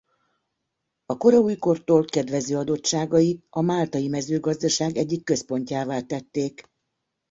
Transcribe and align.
A 1.05 1.17
kora 1.17 1.37
újkortól 1.37 2.05
kedvező 2.05 2.57
adottságai 2.57 3.43
a 3.49 3.61
máltai 3.61 4.07
mezőgazdaság 4.07 4.97
egyik 4.97 5.23
központjává 5.23 6.01
tették. 6.01 6.69